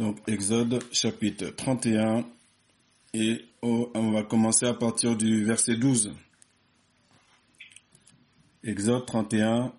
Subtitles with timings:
[0.00, 2.24] Donc Exode chapitre 31
[3.12, 6.14] et on va commencer à partir du verset 12.
[8.64, 9.74] Exode 31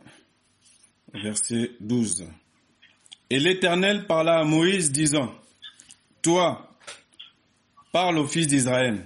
[1.16, 2.28] verset 12.
[3.32, 5.34] Et l'Éternel parla à Moïse disant,
[6.22, 6.70] Toi,
[7.92, 9.04] parle aux fils d'Israël,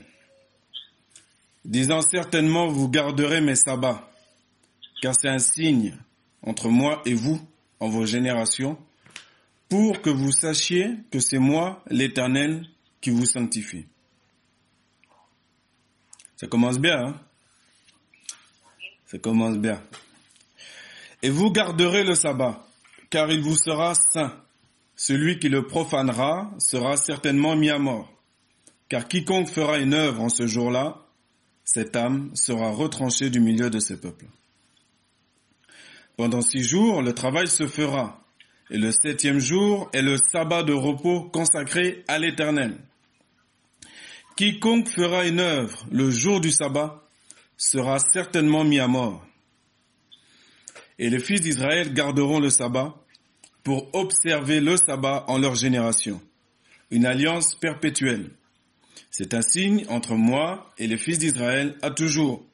[1.63, 4.11] disant certainement vous garderez mes sabbats,
[5.01, 5.95] car c'est un signe
[6.41, 7.39] entre moi et vous
[7.79, 8.77] en vos générations,
[9.69, 12.67] pour que vous sachiez que c'est moi, l'Éternel,
[13.01, 13.85] qui vous sanctifie.
[16.35, 17.21] Ça commence bien, hein?
[19.05, 19.81] Ça commence bien.
[21.21, 22.67] Et vous garderez le sabbat,
[23.09, 24.41] car il vous sera saint.
[24.95, 28.11] Celui qui le profanera sera certainement mis à mort.
[28.89, 31.05] Car quiconque fera une œuvre en ce jour-là,
[31.63, 34.27] cette âme sera retranchée du milieu de ses peuples.
[36.15, 38.24] Pendant six jours, le travail se fera,
[38.69, 42.77] et le septième jour est le sabbat de repos consacré à l'Éternel.
[44.35, 47.01] Quiconque fera une œuvre le jour du sabbat
[47.57, 49.25] sera certainement mis à mort.
[50.99, 52.95] Et les fils d'Israël garderont le sabbat
[53.63, 56.21] pour observer le sabbat en leur génération.
[56.91, 58.29] Une alliance perpétuelle.
[59.09, 62.45] C'est un signe entre moi et les fils d'Israël à toujours.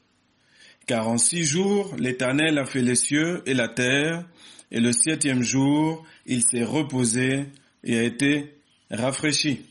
[0.88, 4.26] Car en six jours, l'Éternel a fait les cieux et la terre,
[4.72, 7.46] et le septième jour, il s'est reposé
[7.84, 8.56] et a été
[8.90, 9.66] rafraîchi.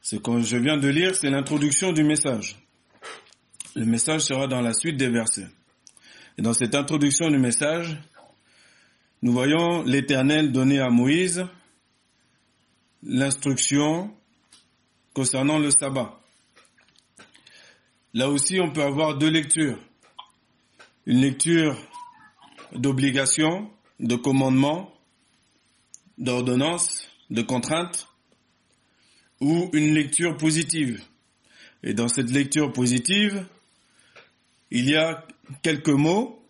[0.00, 2.56] Ce que je viens de lire, c'est l'introduction du message.
[3.74, 5.48] Le message sera dans la suite des versets.
[6.38, 7.96] Et dans cette introduction du message,
[9.22, 11.44] nous voyons l'Éternel donner à Moïse
[13.02, 14.14] l'instruction
[15.14, 16.20] concernant le sabbat.
[18.12, 19.78] Là aussi, on peut avoir deux lectures.
[21.06, 21.76] Une lecture
[22.74, 24.92] d'obligation, de commandement,
[26.18, 28.08] d'ordonnance, de contrainte,
[29.40, 31.02] ou une lecture positive.
[31.82, 33.44] Et dans cette lecture positive,
[34.70, 35.26] il y a
[35.62, 36.42] quelques mots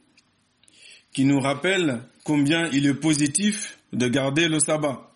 [1.13, 5.11] qui nous rappellent combien il est positif de garder le sabbat.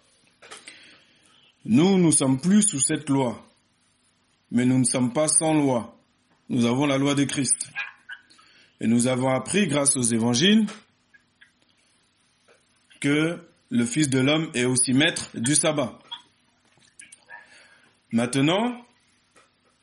[1.65, 3.45] Nous, nous sommes plus sous cette loi,
[4.51, 5.97] mais nous ne sommes pas sans loi.
[6.49, 7.71] Nous avons la loi de Christ.
[8.81, 10.67] Et nous avons appris grâce aux évangiles
[13.01, 13.39] que
[13.71, 15.99] le Fils de l'homme est aussi maître du sabbat.
[18.11, 18.85] Maintenant,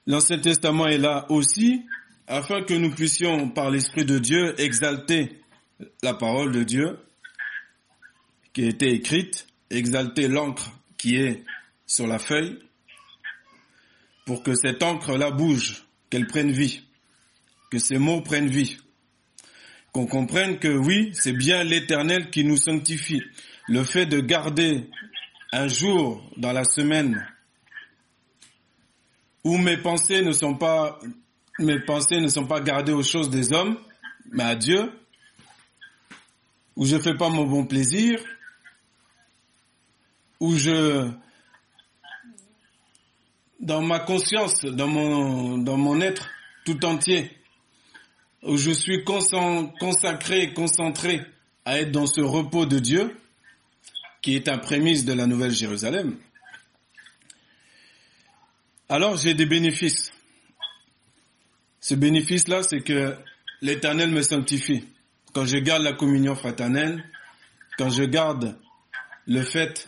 [0.08, 1.84] l'Ancien Testament est là aussi
[2.28, 5.40] afin que nous puissions, par l'Esprit de Dieu, exalter
[6.02, 6.98] la parole de Dieu
[8.53, 11.44] qui a été écrite, exalter l'encre qui est
[11.86, 12.58] sur la feuille,
[14.26, 16.82] pour que cette encre-là bouge, qu'elle prenne vie,
[17.70, 18.78] que ces mots prennent vie,
[19.96, 23.22] qu'on comprenne que oui, c'est bien l'Éternel qui nous sanctifie.
[23.70, 24.90] Le fait de garder
[25.54, 27.26] un jour dans la semaine
[29.46, 31.00] où mes pensées ne sont pas
[31.60, 33.78] mes pensées ne sont pas gardées aux choses des hommes,
[34.34, 34.92] mais à Dieu,
[36.76, 38.20] où je fais pas mon bon plaisir,
[40.42, 41.10] où je
[43.62, 46.28] dans ma conscience, dans mon, être
[46.66, 47.32] tout entier,
[48.48, 51.22] je suis consacré, concentré
[51.66, 53.18] à être dans ce repos de Dieu,
[54.22, 56.18] qui est un prémisse de la Nouvelle Jérusalem,
[58.88, 60.12] alors j'ai des bénéfices.
[61.80, 63.16] Ce bénéfice-là, c'est que
[63.62, 64.84] l'Éternel me sanctifie.
[65.34, 67.04] Quand je garde la communion fraternelle,
[67.78, 68.58] quand je garde
[69.28, 69.88] le fait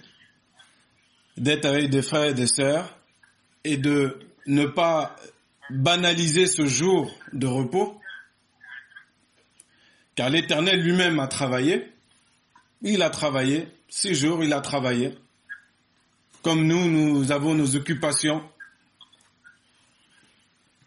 [1.37, 2.97] d'être avec des frères et des sœurs,
[3.63, 5.15] et de ne pas
[5.69, 7.99] banaliser ce jour de repos,
[10.17, 11.93] car l'Éternel lui-même a travaillé,
[12.81, 15.15] il a travaillé, six jours il a travaillé,
[16.41, 18.43] comme nous, nous avons nos occupations,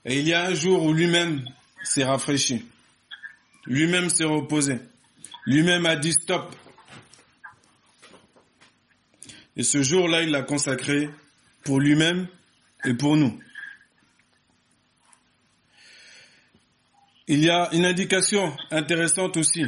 [0.04, 1.44] et il y a un jour où lui-même
[1.84, 2.66] s'est rafraîchi,
[3.66, 4.80] lui-même s'est reposé,
[5.46, 6.56] lui-même a dit stop.
[9.56, 11.08] Et ce jour-là, il l'a consacré
[11.62, 12.26] pour lui-même
[12.84, 13.38] et pour nous.
[17.32, 19.62] Il y a une indication intéressante aussi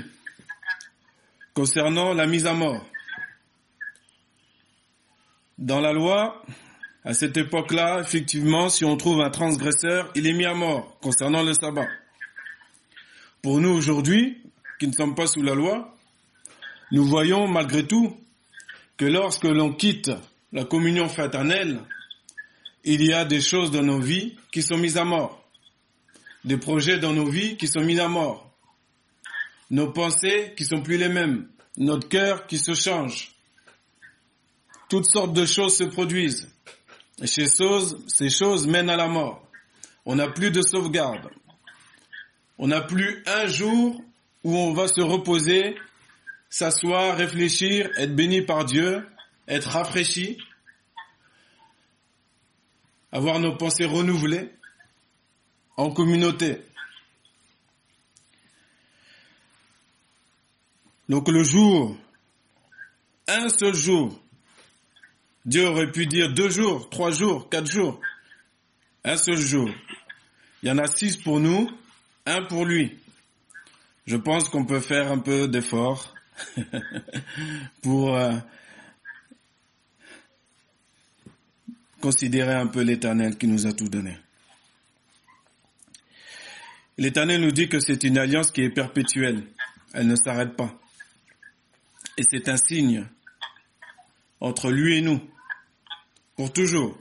[1.55, 2.85] concernant la mise à mort.
[5.59, 6.43] Dans la loi,
[7.05, 11.45] à cette époque-là, effectivement, si on trouve un transgresseur, il est mis à mort concernant
[11.45, 11.87] le sabbat.
[13.43, 14.43] Pour nous aujourd'hui,
[14.81, 15.95] qui ne sommes pas sous la loi,
[16.91, 18.17] nous voyons malgré tout
[18.97, 20.11] que lorsque l'on quitte
[20.51, 21.79] la communion fraternelle,
[22.83, 25.39] il y a des choses dans nos vies qui sont mises à mort.
[26.45, 28.53] Des projets dans nos vies qui sont mis à mort.
[29.71, 31.49] Nos pensées qui sont plus les mêmes.
[31.77, 33.31] Notre cœur qui se change.
[34.89, 36.53] toutes sortes de choses se produisent.
[37.23, 39.49] Et ces choses, ces choses mènent à la mort.
[40.05, 41.31] On n'a plus de sauvegarde.
[42.59, 44.03] On n'a plus un jour
[44.45, 45.77] où on va se reposer,
[46.51, 49.07] s'asseoir, réfléchir, être béni par Dieu,
[49.49, 50.39] être rafraîchi,
[53.13, 54.51] avoir nos pensées renouvelées
[55.77, 56.63] en communauté.
[61.09, 61.97] Donc le jour,
[63.29, 64.19] un seul jour,
[65.45, 68.01] Dieu aurait pu dire deux jours, trois jours, quatre jours,
[69.05, 69.69] un seul jour.
[70.63, 71.69] Il y en a six pour nous,
[72.27, 72.99] un pour lui.
[74.07, 76.15] Je pense qu'on peut faire un peu d'effort
[77.83, 78.33] pour euh,
[82.01, 84.17] considérer un peu l'Éternel qui nous a tout donné.
[86.99, 89.45] L'Éternel nous dit que c'est une alliance qui est perpétuelle.
[89.95, 90.79] Elle ne s'arrête pas.
[92.19, 93.07] Et c'est un signe
[94.41, 95.21] entre lui et nous,
[96.37, 96.99] pour toujours.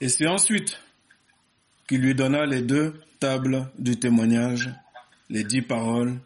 [0.00, 0.80] Et c'est ensuite
[1.88, 4.70] qu'il lui donna les deux tables du témoignage,
[5.30, 6.20] les dix paroles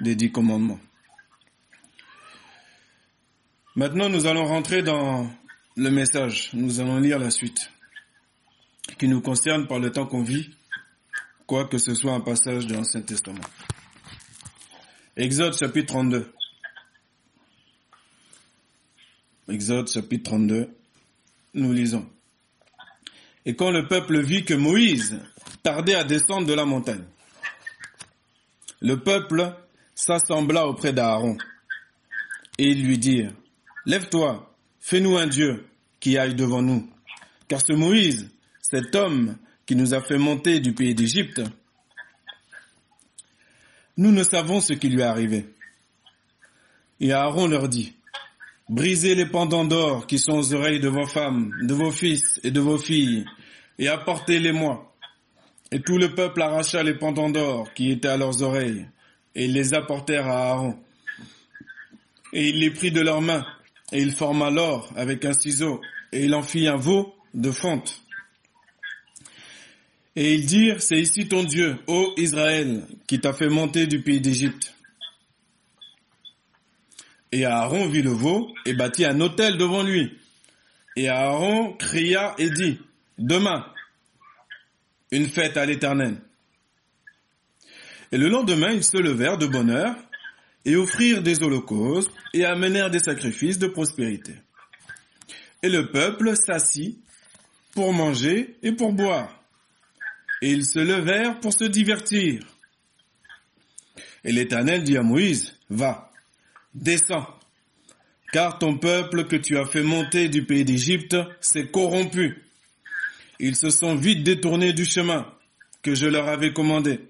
[0.00, 0.80] des dix commandements.
[3.76, 5.30] Maintenant, nous allons rentrer dans
[5.76, 6.50] le message.
[6.52, 7.70] Nous allons lire la suite
[8.96, 10.50] qui nous concerne par le temps qu'on vit,
[11.46, 13.44] quoi que ce soit un passage de l'Ancien Testament.
[15.16, 16.32] Exode chapitre 32.
[19.48, 20.70] Exode chapitre 32.
[21.54, 22.08] Nous lisons.
[23.44, 25.18] Et quand le peuple vit que Moïse
[25.62, 27.04] tardait à descendre de la montagne,
[28.80, 29.54] le peuple
[29.94, 31.36] s'assembla auprès d'Aaron
[32.58, 33.32] et ils lui dirent,
[33.86, 35.66] Lève-toi, fais-nous un Dieu
[35.98, 36.88] qui aille devant nous.
[37.48, 38.30] Car ce Moïse,
[38.70, 41.40] cet homme qui nous a fait monter du pays d'Égypte,
[43.96, 45.46] nous ne savons ce qui lui est arrivé.
[47.00, 47.94] Et Aaron leur dit,
[48.68, 52.50] Brisez les pendants d'or qui sont aux oreilles de vos femmes, de vos fils et
[52.50, 53.24] de vos filles,
[53.78, 54.94] et apportez-les-moi.
[55.72, 58.86] Et tout le peuple arracha les pendants d'or qui étaient à leurs oreilles,
[59.34, 60.78] et ils les apportèrent à Aaron.
[62.34, 63.46] Et il les prit de leurs mains,
[63.92, 65.80] et il forma l'or avec un ciseau,
[66.12, 68.02] et il en fit un veau de fonte.
[70.20, 74.20] Et ils dirent, c'est ici ton Dieu, ô Israël, qui t'a fait monter du pays
[74.20, 74.74] d'Égypte.
[77.30, 80.18] Et Aaron vit le veau et bâtit un autel devant lui.
[80.96, 82.80] Et Aaron cria et dit,
[83.16, 83.64] demain,
[85.12, 86.20] une fête à l'Éternel.
[88.10, 89.94] Et le lendemain, ils se levèrent de bonne heure
[90.64, 94.32] et offrirent des holocaustes et amenèrent des sacrifices de prospérité.
[95.62, 96.98] Et le peuple s'assit
[97.72, 99.37] pour manger et pour boire.
[100.42, 102.42] Et ils se levèrent pour se divertir.
[104.24, 106.10] Et l'Éternel dit à Moïse, va,
[106.74, 107.26] Descends,
[108.32, 112.42] car ton peuple que tu as fait monter du pays d'Égypte s'est corrompu.
[113.40, 115.32] Ils se sont vite détournés du chemin
[115.82, 117.00] que je leur avais commandé.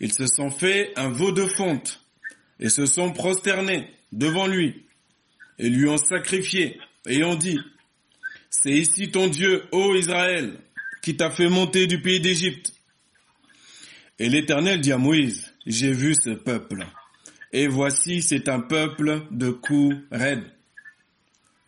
[0.00, 2.00] Ils se sont fait un veau de fonte
[2.58, 4.86] et se sont prosternés devant lui
[5.58, 7.58] et lui ont sacrifié et ont dit,
[8.48, 10.58] c'est ici ton Dieu, ô Israël,
[11.02, 12.72] qui t'a fait monter du pays d'Égypte.
[14.18, 16.86] Et l'Éternel dit à Moïse, j'ai vu ce peuple
[17.52, 20.50] et voici c'est un peuple de coups raides.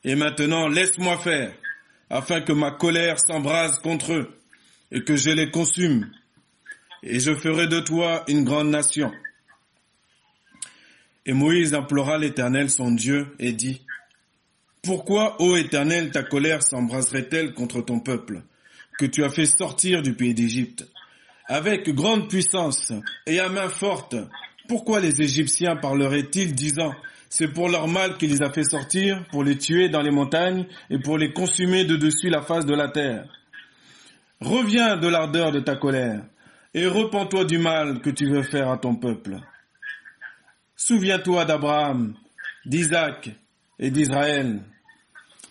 [0.04, 1.54] Et maintenant laisse-moi faire,
[2.10, 4.38] afin que ma colère s'embrase contre eux,
[4.90, 6.10] et que je les consume,
[7.02, 9.12] et je ferai de toi une grande nation.
[11.24, 13.82] Et Moïse implora l'Éternel son Dieu et dit,
[14.82, 18.42] Pourquoi, ô Éternel, ta colère s'embraserait-elle contre ton peuple,
[18.98, 20.86] que tu as fait sortir du pays d'Égypte,
[21.46, 22.92] avec grande puissance
[23.26, 24.16] et à main forte,
[24.68, 26.94] pourquoi les Égyptiens parleraient-ils disant
[27.28, 30.66] c'est pour leur mal qu'il les a fait sortir, pour les tuer dans les montagnes
[30.90, 33.24] et pour les consumer de dessus la face de la terre?
[34.40, 36.24] Reviens de l'ardeur de ta colère
[36.74, 39.38] et repens-toi du mal que tu veux faire à ton peuple.
[40.76, 42.14] Souviens-toi d'Abraham,
[42.66, 43.30] d'Isaac
[43.78, 44.60] et d'Israël,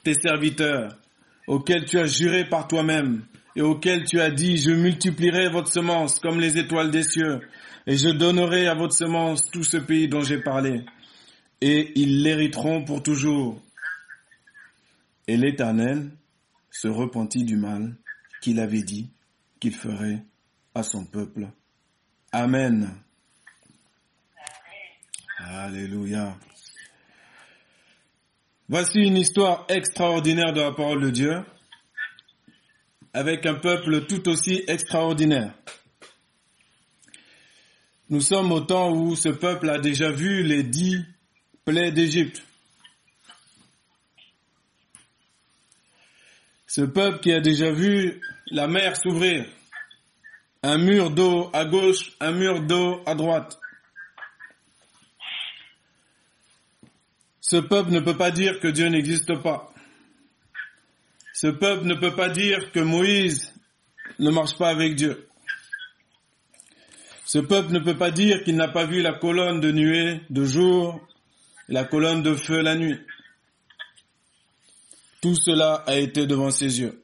[0.03, 0.95] tes serviteurs,
[1.47, 3.23] auxquels tu as juré par toi-même
[3.55, 7.41] et auxquels tu as dit, je multiplierai votre semence comme les étoiles des cieux
[7.87, 10.85] et je donnerai à votre semence tout ce pays dont j'ai parlé,
[11.61, 13.61] et ils l'hériteront pour toujours.
[15.27, 16.11] Et l'Éternel
[16.69, 17.95] se repentit du mal
[18.41, 19.09] qu'il avait dit
[19.59, 20.23] qu'il ferait
[20.73, 21.47] à son peuple.
[22.31, 22.89] Amen.
[25.37, 26.37] Alléluia.
[28.71, 31.43] Voici une histoire extraordinaire de la parole de Dieu
[33.11, 35.53] avec un peuple tout aussi extraordinaire.
[38.09, 41.03] Nous sommes au temps où ce peuple a déjà vu les dix
[41.65, 42.41] plaies d'Égypte.
[46.65, 49.45] Ce peuple qui a déjà vu la mer s'ouvrir,
[50.63, 53.60] un mur d'eau à gauche, un mur d'eau à droite.
[57.51, 59.73] Ce peuple ne peut pas dire que Dieu n'existe pas.
[61.33, 63.53] Ce peuple ne peut pas dire que Moïse
[64.19, 65.27] ne marche pas avec Dieu.
[67.25, 70.45] Ce peuple ne peut pas dire qu'il n'a pas vu la colonne de nuée de
[70.45, 71.05] jour
[71.67, 72.97] la colonne de feu la nuit.
[75.19, 77.03] Tout cela a été devant ses yeux.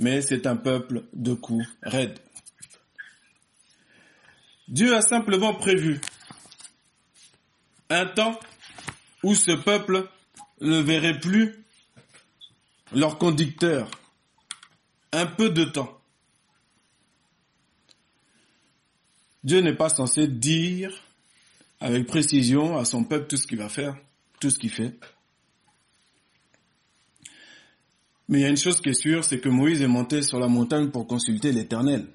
[0.00, 2.18] Mais c'est un peuple de coups raides.
[4.66, 6.00] Dieu a simplement prévu
[7.90, 8.38] un temps
[9.22, 10.08] où ce peuple
[10.60, 11.64] ne verrait plus
[12.92, 13.90] leur conducteur.
[15.12, 16.00] Un peu de temps.
[19.42, 20.92] Dieu n'est pas censé dire
[21.80, 23.96] avec précision à son peuple tout ce qu'il va faire,
[24.38, 24.98] tout ce qu'il fait.
[28.28, 30.38] Mais il y a une chose qui est sûre, c'est que Moïse est monté sur
[30.38, 32.06] la montagne pour consulter l'Éternel.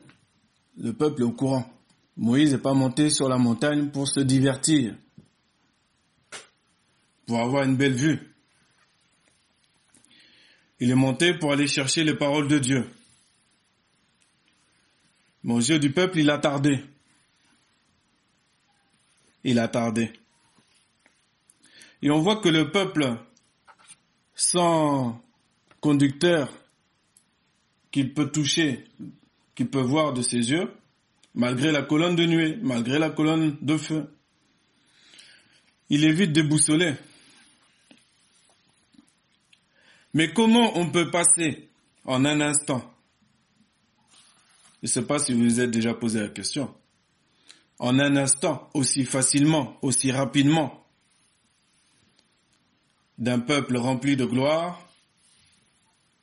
[0.77, 1.69] Le peuple est au courant.
[2.15, 4.95] Moïse n'est pas monté sur la montagne pour se divertir,
[7.25, 8.19] pour avoir une belle vue.
[10.79, 12.89] Il est monté pour aller chercher les paroles de Dieu.
[15.43, 16.83] Mais aux yeux du peuple, il a tardé.
[19.43, 20.11] Il a tardé.
[22.01, 23.15] Et on voit que le peuple,
[24.33, 25.23] sans
[25.79, 26.51] conducteur
[27.91, 28.85] qu'il peut toucher,
[29.53, 30.71] qu'il peut voir de ses yeux,
[31.33, 34.13] malgré la colonne de nuée, malgré la colonne de feu,
[35.89, 36.95] il est vite déboussolé.
[40.15, 41.69] Mais comment on peut passer
[42.05, 42.89] en un instant?
[44.81, 46.73] Je ne sais pas si vous vous êtes déjà posé la question.
[47.79, 50.87] En un instant, aussi facilement, aussi rapidement,
[53.17, 54.87] d'un peuple rempli de gloire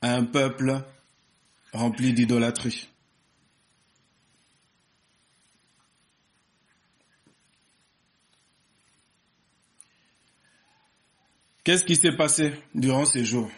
[0.01, 0.83] à un peuple
[1.71, 2.89] rempli d'idolâtrie.
[11.63, 13.51] Qu'est-ce qui s'est passé durant ces jours?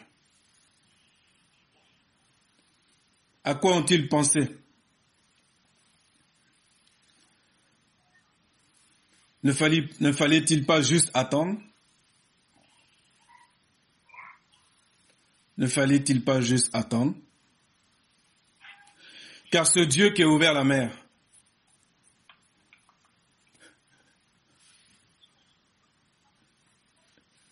[3.45, 4.57] À quoi ont-ils pensé?
[9.43, 11.61] Ne fallait-il pas juste attendre?
[15.57, 17.13] Ne fallait-il pas juste attendre?
[19.51, 20.91] Car ce Dieu qui a ouvert la mer,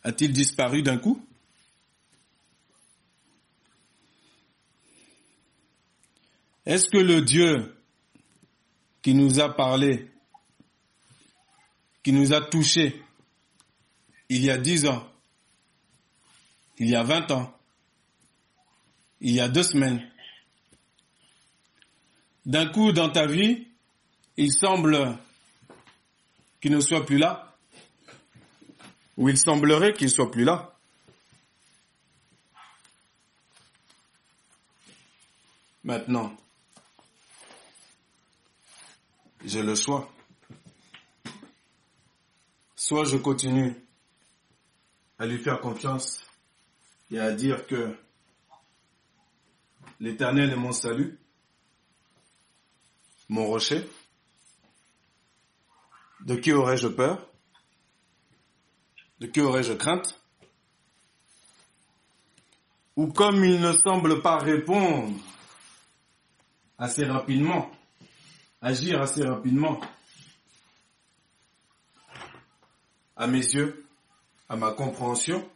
[0.01, 1.23] a-t-il disparu d'un coup?
[6.73, 7.77] Est-ce que le Dieu
[9.03, 10.09] qui nous a parlé,
[12.01, 12.99] qui nous a touchés
[14.27, 15.07] il y a dix ans,
[16.79, 17.55] il y a vingt ans,
[19.21, 20.01] il y a deux semaines,
[22.43, 23.67] d'un coup dans ta vie,
[24.35, 25.15] il semble
[26.59, 27.55] qu'il ne soit plus là,
[29.15, 30.75] ou il semblerait qu'il soit plus là?
[35.83, 36.35] Maintenant,
[39.43, 40.09] j'ai le choix.
[42.75, 43.75] Soit je continue
[45.19, 46.25] à lui faire confiance
[47.11, 47.95] et à dire que
[49.99, 51.19] l'Éternel est mon salut,
[53.29, 53.89] mon rocher.
[56.21, 57.27] De qui aurais-je peur?
[59.19, 60.19] De qui aurais-je crainte?
[62.95, 65.17] Ou comme il ne semble pas répondre
[66.77, 67.71] assez rapidement,
[68.63, 69.79] agir assez rapidement
[73.17, 73.85] à mes yeux,
[74.47, 75.47] à ma compréhension,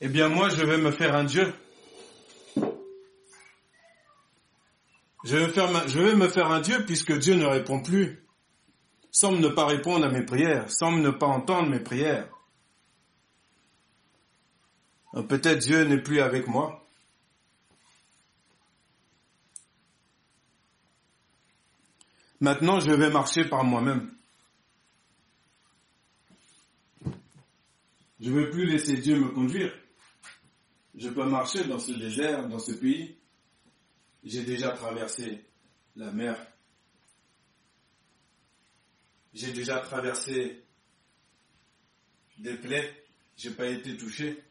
[0.00, 1.52] eh bien moi je vais me faire un Dieu.
[5.24, 8.24] Je vais, me faire un Dieu puisque Dieu ne répond plus,
[9.10, 12.28] semble ne pas répondre à mes prières, semble ne pas entendre mes prières.
[15.28, 16.85] Peut-être Dieu n'est plus avec moi.
[22.40, 24.14] Maintenant, je vais marcher par moi-même.
[28.20, 29.72] Je ne veux plus laisser Dieu me conduire.
[30.94, 33.16] Je peux marcher dans ce désert, dans ce pays.
[34.24, 35.44] J'ai déjà traversé
[35.94, 36.36] la mer.
[39.32, 40.62] J'ai déjà traversé
[42.38, 43.06] des plaies.
[43.36, 44.42] J'ai pas été touché.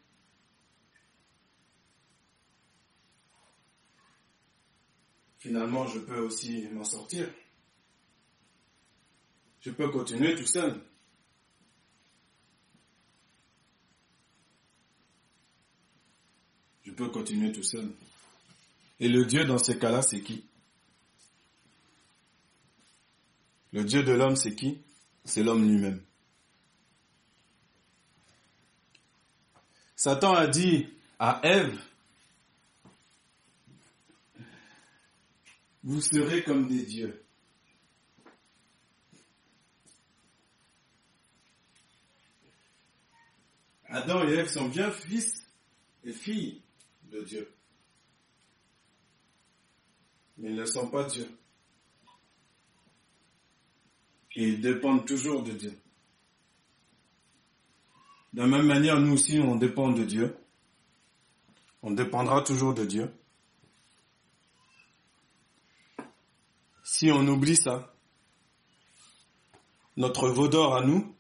[5.40, 7.28] Finalement, je peux aussi m'en sortir.
[9.66, 10.80] Je peux continuer tout seul.
[16.84, 17.92] Je peux continuer tout seul.
[19.00, 20.46] Et le Dieu dans ces cas-là, c'est qui?
[23.72, 24.84] Le Dieu de l'homme, c'est qui?
[25.24, 26.00] C'est l'homme lui-même.
[29.96, 31.76] Satan a dit à Ève,
[35.84, 37.25] vous serez comme des dieux.
[43.96, 45.48] Adam et Ève sont bien fils
[46.04, 46.62] et filles
[47.04, 47.50] de Dieu.
[50.38, 51.26] Mais ils ne sont pas Dieu.
[54.36, 55.80] Et ils dépendent toujours de Dieu.
[58.34, 60.36] De la même manière, nous aussi, on dépend de Dieu.
[61.82, 63.14] On dépendra toujours de Dieu.
[66.84, 67.96] Si on oublie ça,
[69.96, 71.16] notre veau d'or à nous,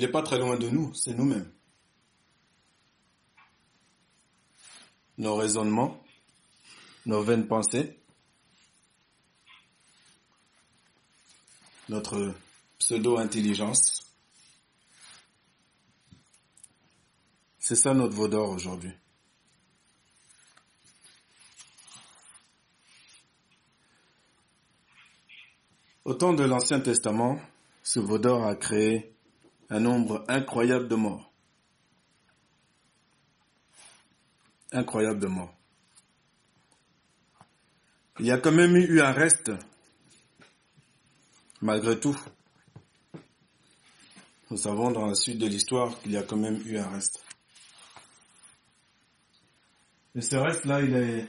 [0.00, 1.52] il n'est pas très loin de nous, c'est nous-mêmes.
[5.18, 6.02] Nos raisonnements,
[7.04, 8.00] nos vaines pensées,
[11.90, 12.34] notre
[12.78, 14.10] pseudo-intelligence.
[17.58, 18.94] C'est ça notre veau d'or aujourd'hui.
[26.06, 27.38] Au temps de l'Ancien Testament,
[27.82, 29.14] ce veau d'or a créé
[29.70, 31.32] un nombre incroyable de morts.
[34.72, 35.54] Incroyable de morts.
[38.18, 39.52] Il y a quand même eu un reste,
[41.62, 42.18] malgré tout.
[44.50, 47.24] Nous savons dans la suite de l'histoire qu'il y a quand même eu un reste.
[50.16, 51.28] Et ce reste-là, il,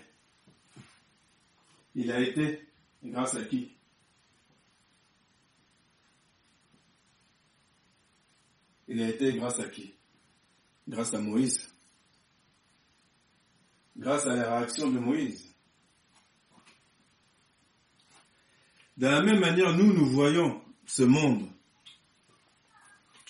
[1.93, 2.67] il a été
[3.03, 3.77] grâce à qui?
[8.93, 9.93] Il a été grâce à qui?
[10.85, 11.73] Grâce à Moïse.
[13.95, 15.55] Grâce à la réaction de Moïse.
[18.97, 21.49] De la même manière, nous, nous voyons ce monde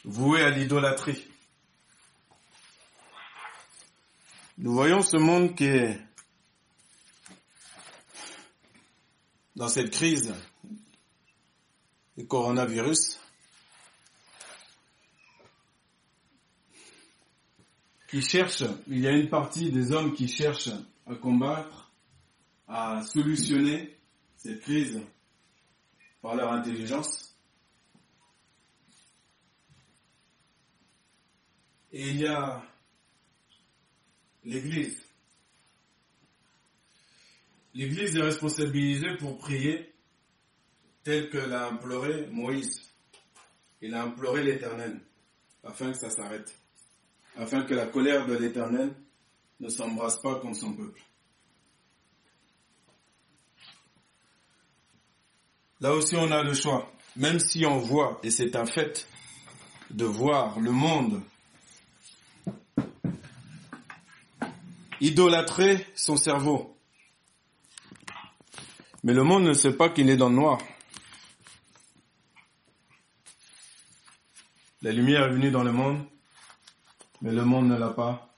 [0.04, 1.28] voué à l'idolâtrie.
[4.58, 6.02] Nous voyons ce monde qui est
[9.56, 10.34] dans cette crise
[12.17, 13.19] du coronavirus,
[18.13, 20.69] il y a une partie des hommes qui cherchent
[21.08, 21.91] à combattre,
[22.67, 23.97] à solutionner
[24.36, 25.02] cette crise
[26.21, 27.36] par leur intelligence.
[31.93, 32.62] Et il y a
[34.43, 35.02] l'Église.
[37.74, 39.93] L'Église est responsabilisée pour prier
[41.04, 42.82] tel que l'a imploré Moïse.
[43.82, 45.00] Il a imploré l'Éternel
[45.63, 46.61] afin que ça s'arrête,
[47.38, 48.94] afin que la colère de l'Éternel
[49.60, 51.02] ne s'embrasse pas contre son peuple.
[55.80, 56.91] Là aussi, on a le choix.
[57.15, 59.08] Même si on voit, et c'est un fait,
[59.89, 61.22] de voir le monde
[65.02, 66.78] idolâtrer son cerveau.
[69.04, 70.60] Mais le monde ne sait pas qu'il est dans le noir.
[74.84, 76.06] La lumière est venue dans le monde,
[77.21, 78.29] mais le monde ne l'a pas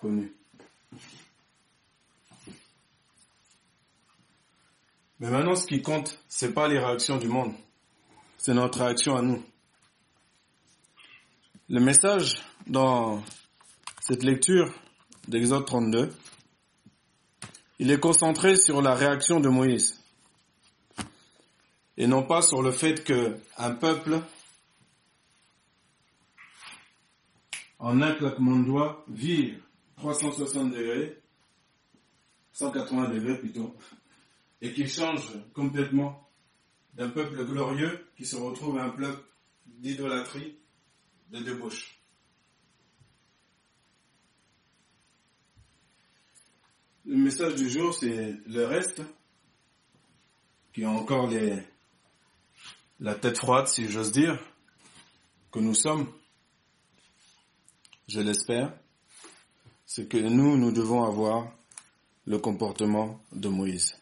[0.00, 0.32] connue.
[5.20, 7.54] Mais maintenant, ce qui compte, c'est pas les réactions du monde,
[8.38, 9.42] c'est notre réaction à nous.
[11.68, 13.22] Le message dans
[14.00, 14.74] cette lecture
[15.28, 16.12] d'Exode 32,
[17.78, 20.02] il est concentré sur la réaction de Moïse
[21.96, 24.20] et non pas sur le fait que un peuple,
[27.82, 29.58] en un claquement de doigts, vire
[29.96, 31.20] 360 degrés,
[32.52, 33.76] 180 degrés plutôt,
[34.60, 36.30] et qu'il change complètement
[36.94, 39.20] d'un peuple glorieux qui se retrouve à un peuple
[39.66, 40.56] d'idolâtrie,
[41.30, 42.00] de débauche.
[47.04, 49.02] Le message du jour, c'est le reste,
[50.72, 51.28] qui a encore
[53.00, 54.38] la tête froide, si j'ose dire,
[55.50, 56.06] que nous sommes,
[58.12, 58.74] je l'espère,
[59.86, 61.50] c'est que nous, nous devons avoir
[62.26, 63.96] le comportement de Moïse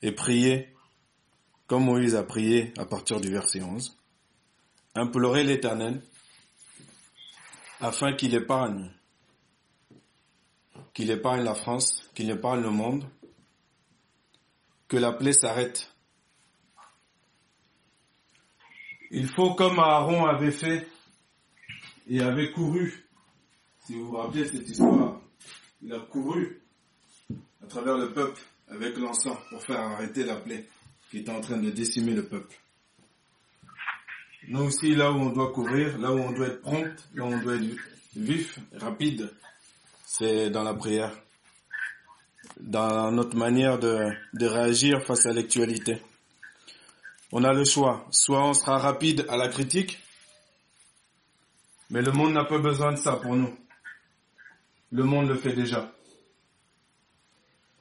[0.00, 0.74] et prier
[1.66, 3.98] comme Moïse a prié à partir du verset 11,
[4.94, 6.02] implorer l'Éternel
[7.78, 8.90] afin qu'il épargne,
[10.94, 13.04] qu'il épargne la France, qu'il épargne le monde,
[14.88, 15.94] que la plaie s'arrête.
[19.10, 20.88] Il faut, comme Aaron avait fait
[22.08, 23.04] et avait couru,
[23.86, 25.20] si vous vous rappelez cette histoire,
[25.82, 26.60] il a couru
[27.62, 30.66] à travers le peuple avec l'encens pour faire arrêter la plaie
[31.10, 32.56] qui était en train de décimer le peuple.
[34.48, 37.28] Nous aussi, là où on doit courir, là où on doit être prompt, là où
[37.28, 37.76] on doit être
[38.16, 39.30] vif, rapide,
[40.04, 41.12] c'est dans la prière,
[42.60, 45.98] dans notre manière de, de réagir face à l'actualité.
[47.30, 49.98] On a le choix, soit on sera rapide à la critique,
[51.92, 53.54] mais le monde n'a pas besoin de ça pour nous.
[54.90, 55.94] Le monde le fait déjà.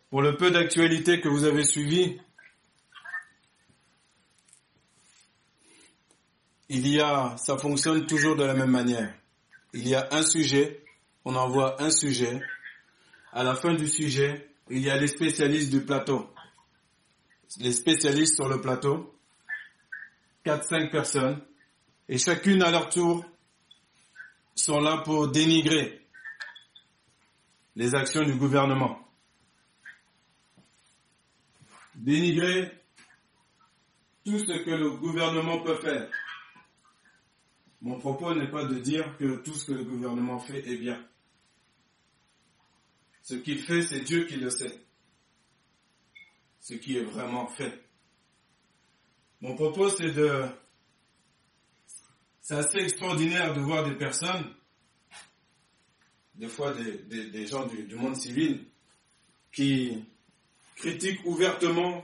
[0.09, 2.19] Pour le peu d'actualité que vous avez suivi,
[6.67, 9.13] il y a, ça fonctionne toujours de la même manière.
[9.71, 10.83] Il y a un sujet,
[11.23, 12.41] on envoie un sujet.
[13.31, 16.29] À la fin du sujet, il y a les spécialistes du plateau.
[17.59, 19.15] Les spécialistes sur le plateau,
[20.45, 21.41] 4-5 personnes,
[22.09, 23.25] et chacune à leur tour
[24.55, 26.07] sont là pour dénigrer
[27.75, 28.99] les actions du gouvernement.
[31.95, 32.71] Dénigrer
[34.25, 36.09] tout ce que le gouvernement peut faire.
[37.81, 41.03] Mon propos n'est pas de dire que tout ce que le gouvernement fait est bien.
[43.23, 44.83] Ce qu'il fait, c'est Dieu qui le sait.
[46.59, 47.83] Ce qui est vraiment fait.
[49.41, 50.45] Mon propos, c'est de...
[52.51, 54.43] C'est assez extraordinaire de voir des personnes,
[56.35, 58.65] des fois des, gens du, monde civil,
[59.53, 60.03] qui
[60.75, 62.03] critiquent ouvertement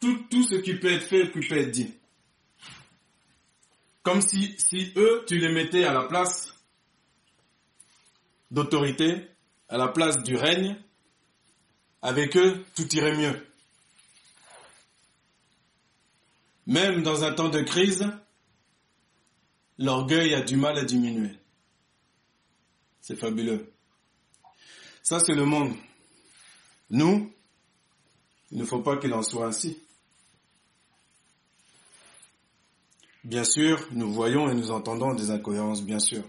[0.00, 1.92] tout, tout ce qui peut être fait, qui peut être dit.
[4.04, 6.54] Comme si, si eux, tu les mettais à la place
[8.52, 9.26] d'autorité,
[9.68, 10.76] à la place du règne,
[12.00, 13.44] avec eux, tout irait mieux.
[16.70, 18.06] Même dans un temps de crise,
[19.76, 21.36] l'orgueil a du mal à diminuer.
[23.00, 23.72] C'est fabuleux.
[25.02, 25.74] Ça, c'est le monde.
[26.90, 27.32] Nous,
[28.52, 29.82] il ne faut pas qu'il en soit ainsi.
[33.24, 36.22] Bien sûr, nous voyons et nous entendons des incohérences, bien sûr.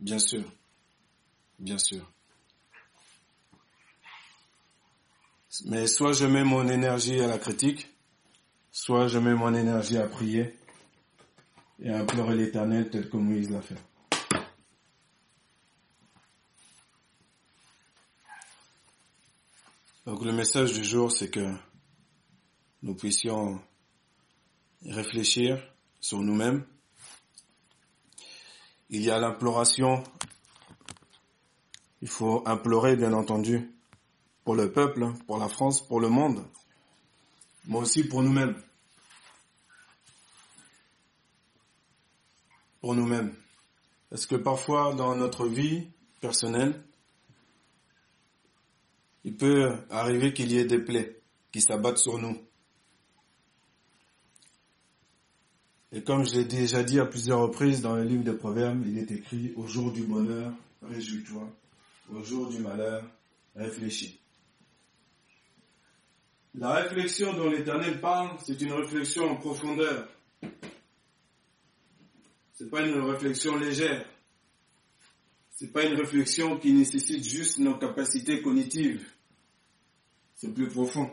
[0.00, 0.42] Bien sûr.
[1.60, 2.04] Bien sûr.
[5.66, 7.86] Mais soit je mets mon énergie à la critique,
[8.80, 10.56] soit je mets mon énergie à prier
[11.80, 13.76] et à implorer l'éternel tel que Moïse l'a fait.
[20.06, 21.52] Donc le message du jour, c'est que
[22.82, 23.60] nous puissions
[24.86, 25.60] réfléchir
[25.98, 26.64] sur nous-mêmes.
[28.90, 30.04] Il y a l'imploration.
[32.00, 33.72] Il faut implorer, bien entendu,
[34.44, 36.44] pour le peuple, pour la France, pour le monde,
[37.66, 38.54] mais aussi pour nous-mêmes.
[42.80, 43.34] Pour nous-mêmes.
[44.10, 45.88] Parce que parfois, dans notre vie
[46.20, 46.82] personnelle,
[49.24, 51.20] il peut arriver qu'il y ait des plaies
[51.52, 52.38] qui s'abattent sur nous.
[55.90, 58.98] Et comme je l'ai déjà dit à plusieurs reprises dans le livre des Proverbes, il
[58.98, 61.48] est écrit au jour du bonheur, réjouis-toi.
[62.14, 63.04] Au jour du malheur,
[63.54, 64.20] réfléchis.
[66.54, 70.08] La réflexion dont l'Éternel parle, c'est une réflexion en profondeur.
[72.58, 74.04] C'est pas une réflexion légère.
[75.52, 79.08] C'est pas une réflexion qui nécessite juste nos capacités cognitives.
[80.34, 81.08] C'est plus profond.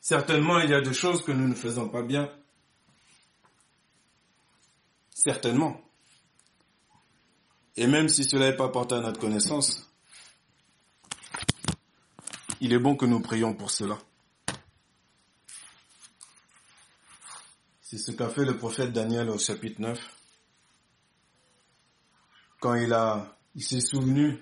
[0.00, 2.30] Certainement, il y a des choses que nous ne faisons pas bien.
[5.10, 5.80] Certainement.
[7.74, 9.90] Et même si cela n'est pas porté à notre connaissance,
[12.60, 13.98] il est bon que nous prions pour cela.
[17.94, 20.00] C'est ce qu'a fait le prophète Daniel au chapitre 9.
[22.58, 24.36] Quand il a, s'est souvenu,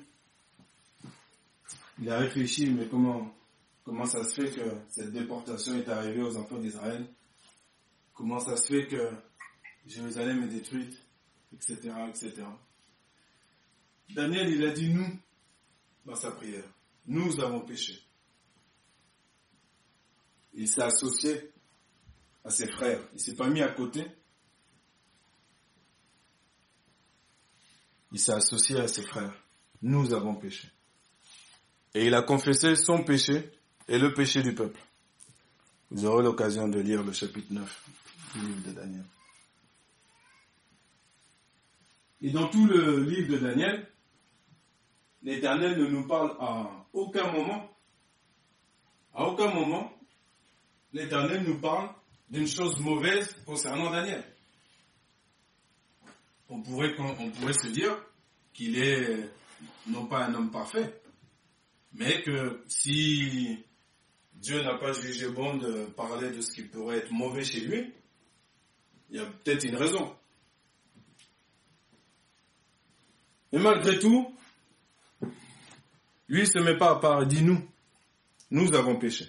[2.01, 3.37] il a réfléchi, mais comment
[3.85, 7.07] Comment ça se fait que cette déportation est arrivée aux enfants d'Israël?
[8.15, 9.11] Comment ça se fait que
[9.87, 10.99] Jérusalem est détruite
[11.53, 11.77] Etc.
[12.09, 12.33] etc.
[14.15, 15.19] Daniel, il a dit nous
[16.07, 16.65] dans sa prière.
[17.05, 18.01] Nous avons péché.
[20.55, 21.52] Il s'est associé
[22.45, 23.01] à ses frères.
[23.15, 24.07] Il s'est pas mis à côté.
[28.13, 29.35] Il s'est associé à ses frères.
[29.81, 30.69] Nous avons péché.
[31.95, 33.51] Et il a confessé son péché
[33.89, 34.81] et le péché du peuple.
[35.91, 37.85] Vous aurez l'occasion de lire le chapitre 9
[38.35, 39.05] du livre de Daniel.
[42.23, 43.89] Et dans tout le livre de Daniel,
[45.23, 47.69] l'Éternel ne nous parle à aucun moment,
[49.13, 49.93] à aucun moment,
[50.93, 51.91] l'Éternel nous parle
[52.33, 54.25] d'une chose mauvaise concernant Daniel.
[56.49, 56.95] On pourrait,
[57.53, 57.95] se dire
[58.55, 59.31] qu'il est
[59.87, 61.01] non pas un homme parfait,
[61.93, 63.59] mais que si
[64.35, 67.93] Dieu n'a pas jugé bon de parler de ce qui pourrait être mauvais chez lui,
[69.11, 70.15] il y a peut-être une raison.
[73.53, 74.35] Mais malgré tout,
[76.29, 77.69] lui ne se met pas à part, nous,
[78.51, 79.29] nous avons péché.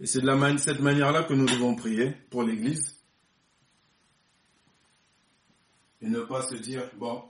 [0.00, 3.00] Et c'est de cette manière-là que nous devons prier pour l'Église.
[6.02, 7.24] Et ne pas se dire, bon,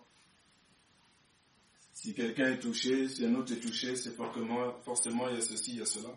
[1.92, 5.40] si quelqu'un est touché, si un autre est touché, c'est forcément, forcément il y a
[5.40, 6.10] ceci, il y a cela.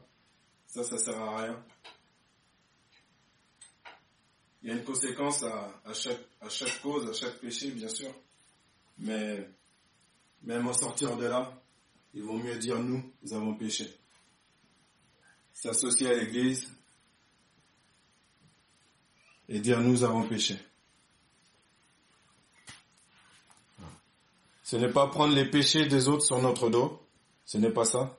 [0.65, 1.63] Ça, ça sert à rien.
[4.61, 8.09] Il y a une conséquence à, chaque, à chaque cause, à chaque péché, bien sûr.
[8.97, 9.49] Mais
[10.43, 11.61] même en sortir de là,
[12.13, 13.87] il vaut mieux dire nous, nous avons péché.
[15.59, 16.71] S'associer à l'église
[19.49, 20.55] et dire nous avons péché.
[24.61, 27.01] Ce n'est pas prendre les péchés des autres sur notre dos,
[27.43, 28.15] ce n'est pas ça,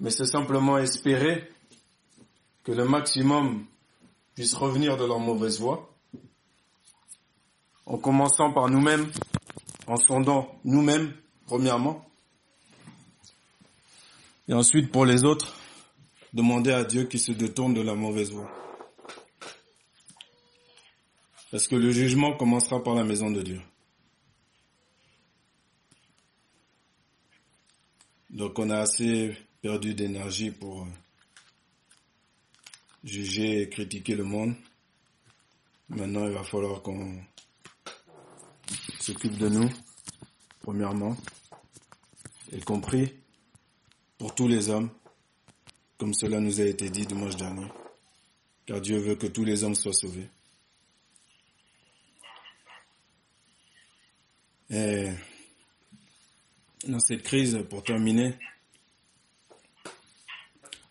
[0.00, 1.50] mais c'est simplement espérer
[2.62, 3.64] que le maximum
[4.34, 5.94] puisse revenir de leur mauvaise voie,
[7.86, 9.10] en commençant par nous-mêmes,
[9.86, 11.14] en sondant nous-mêmes,
[11.46, 12.04] premièrement,
[14.46, 15.56] et ensuite pour les autres,
[16.32, 18.50] demander à Dieu qu'ils se détourne de la mauvaise voie.
[21.50, 23.60] Parce que le jugement commencera par la maison de Dieu.
[28.30, 30.86] Donc on a assez perdu d'énergie pour euh,
[33.04, 34.54] juger et critiquer le monde.
[35.90, 37.20] Maintenant, il va falloir qu'on
[38.98, 39.68] s'occupe de nous,
[40.62, 41.14] premièrement,
[42.50, 43.12] y compris
[44.16, 44.88] pour tous les hommes,
[46.02, 47.68] comme cela nous a été dit dimanche dernier,
[48.66, 50.28] car Dieu veut que tous les hommes soient sauvés.
[54.68, 55.12] Et
[56.88, 58.36] dans cette crise, pour terminer,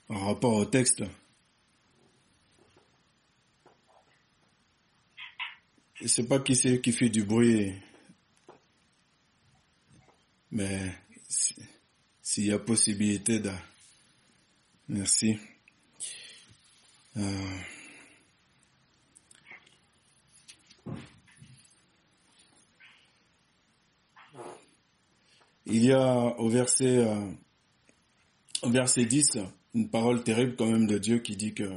[0.08, 1.04] en rapport au texte,
[5.95, 7.74] je sais pas qui c'est qui fait du bruit,
[10.52, 10.95] mais
[11.28, 13.52] s'il y a possibilité de...
[14.92, 15.38] Merci.
[17.16, 17.22] Euh,
[25.66, 27.32] Il y a au verset, euh,
[28.64, 29.38] au verset 10
[29.76, 31.72] une parole terrible quand même de Dieu qui dit que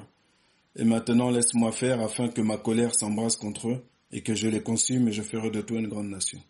[0.74, 4.60] Et maintenant laisse-moi faire afin que ma colère s'embrase contre eux et que je les
[4.60, 6.40] consume et je ferai de toi une grande nation.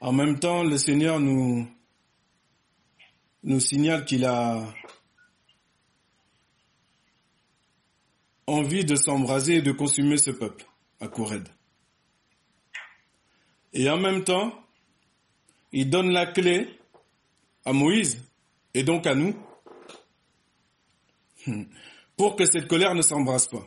[0.00, 1.68] En même temps, le Seigneur nous,
[3.44, 4.66] nous signale qu'il a
[8.46, 10.66] envie de s'embraser et de consumer ce peuple
[11.00, 11.46] à Koured.
[13.74, 14.52] Et en même temps,
[15.72, 16.78] il donne la clé
[17.64, 18.22] à Moïse
[18.72, 19.36] et donc à nous
[22.16, 23.66] pour que cette colère ne s'embrasse pas.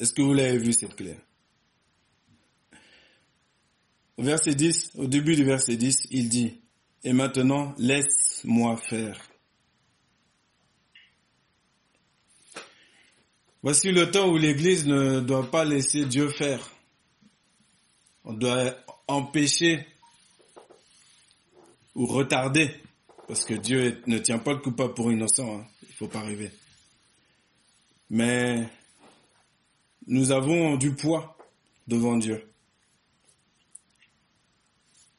[0.00, 1.27] Est-ce que vous l'avez vu cette Au
[4.24, 6.60] verset 10, au début du verset 10, il dit,
[7.04, 9.20] et maintenant laisse-moi faire.
[13.62, 16.70] Voici le temps où l'Église ne doit pas laisser Dieu faire.
[18.24, 18.74] On doit
[19.06, 19.86] empêcher
[21.94, 22.70] ou retarder,
[23.26, 25.66] parce que Dieu ne tient pas le coupable pour innocent, hein.
[25.88, 26.50] il faut pas rêver.
[28.10, 28.68] Mais
[30.06, 31.36] nous avons du poids
[31.86, 32.48] devant Dieu.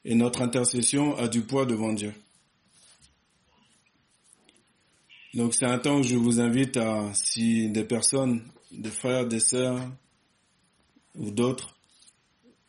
[0.06, 2.14] Et notre intercession a du poids devant Dieu.
[5.34, 9.40] Donc c'est un temps où je vous invite à, si des personnes, des frères, des
[9.40, 9.80] sœurs
[11.16, 11.76] ou d'autres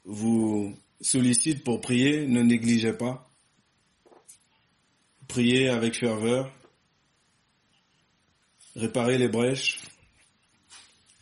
[0.05, 3.31] vous sollicitent pour prier, ne négligez pas.
[5.29, 6.53] Priez avec ferveur,
[8.75, 9.81] réparez les brèches,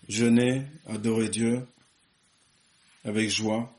[0.09, 1.67] jeûnez, adorez Dieu
[3.05, 3.78] avec joie,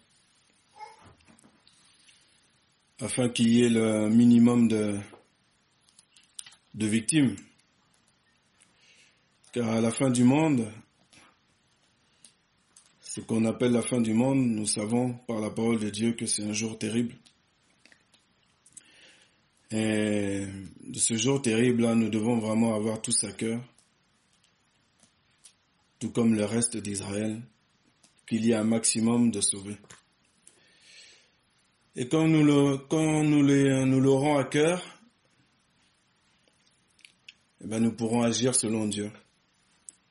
[3.01, 4.99] afin qu'il y ait le minimum de,
[6.75, 7.35] victimes.
[9.53, 10.67] Car à la fin du monde,
[13.01, 16.25] ce qu'on appelle la fin du monde, nous savons par la parole de Dieu que
[16.25, 17.15] c'est un jour terrible.
[19.71, 20.45] Et
[20.81, 23.62] de ce jour terrible-là, nous devons vraiment avoir tous à cœur,
[25.99, 27.41] tout comme le reste d'Israël,
[28.27, 29.77] qu'il y a un maximum de sauvés.
[31.99, 34.81] Et quand nous l'aurons à cœur,
[37.62, 39.12] eh ben nous pourrons agir selon Dieu.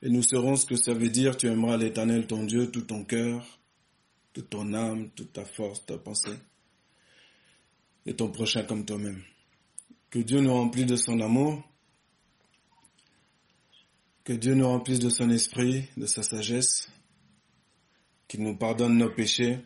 [0.03, 3.03] Et nous saurons ce que ça veut dire, tu aimeras l'éternel ton Dieu, tout ton
[3.03, 3.43] cœur,
[4.33, 6.37] toute ton âme, toute ta force, ta pensée,
[8.05, 9.23] et ton prochain comme toi-même.
[10.11, 11.67] Que Dieu nous remplisse de son amour,
[14.23, 16.87] que Dieu nous remplisse de son esprit, de sa sagesse,
[18.27, 19.57] qu'il nous pardonne nos péchés,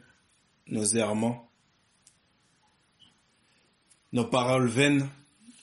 [0.68, 1.50] nos errements,
[4.14, 5.10] nos paroles vaines.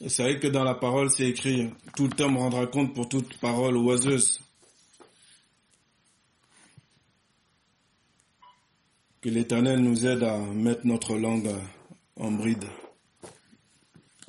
[0.09, 3.77] C'est vrai que dans la parole, c'est écrit, tout homme rendra compte pour toute parole
[3.77, 4.41] oiseuse.
[9.21, 11.51] Que l'Éternel nous aide à mettre notre langue
[12.17, 12.65] en bride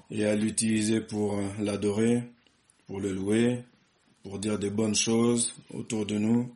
[0.09, 2.23] et à l'utiliser pour l'adorer,
[2.85, 3.63] pour le louer,
[4.21, 6.53] pour dire des bonnes choses autour de nous,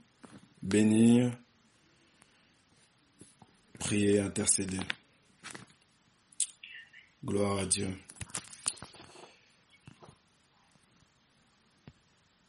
[0.62, 1.32] bénir,
[3.80, 4.80] prier, intercéder.
[7.26, 7.88] Gloire à Dieu.